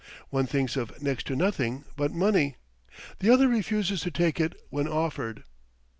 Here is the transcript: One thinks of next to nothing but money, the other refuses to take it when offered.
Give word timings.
One 0.31 0.47
thinks 0.47 0.75
of 0.77 0.99
next 0.99 1.27
to 1.27 1.35
nothing 1.35 1.83
but 1.95 2.11
money, 2.11 2.55
the 3.19 3.29
other 3.29 3.47
refuses 3.47 4.01
to 4.01 4.09
take 4.09 4.39
it 4.39 4.59
when 4.71 4.87
offered. 4.87 5.43